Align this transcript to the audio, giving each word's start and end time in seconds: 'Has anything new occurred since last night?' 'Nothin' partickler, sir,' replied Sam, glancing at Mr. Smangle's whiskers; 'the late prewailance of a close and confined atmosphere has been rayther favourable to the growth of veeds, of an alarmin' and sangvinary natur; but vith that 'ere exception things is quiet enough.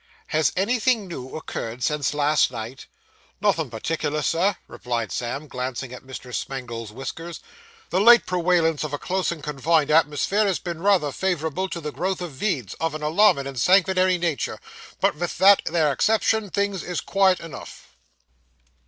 'Has 0.29 0.51
anything 0.57 1.07
new 1.07 1.35
occurred 1.35 1.83
since 1.83 2.11
last 2.11 2.49
night?' 2.49 2.87
'Nothin' 3.39 3.69
partickler, 3.69 4.23
sir,' 4.23 4.55
replied 4.67 5.11
Sam, 5.11 5.47
glancing 5.47 5.93
at 5.93 6.01
Mr. 6.01 6.33
Smangle's 6.33 6.91
whiskers; 6.91 7.39
'the 7.91 8.01
late 8.01 8.25
prewailance 8.25 8.83
of 8.83 8.93
a 8.93 8.97
close 8.97 9.31
and 9.31 9.43
confined 9.43 9.91
atmosphere 9.91 10.47
has 10.47 10.57
been 10.57 10.81
rayther 10.81 11.11
favourable 11.11 11.69
to 11.69 11.79
the 11.79 11.91
growth 11.91 12.19
of 12.19 12.31
veeds, 12.31 12.73
of 12.79 12.95
an 12.95 13.03
alarmin' 13.03 13.45
and 13.45 13.57
sangvinary 13.57 14.17
natur; 14.17 14.59
but 14.99 15.13
vith 15.13 15.37
that 15.37 15.61
'ere 15.71 15.91
exception 15.91 16.49
things 16.49 16.81
is 16.81 16.99
quiet 16.99 17.39
enough. 17.39 17.95